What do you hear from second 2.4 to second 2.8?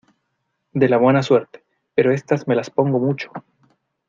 me las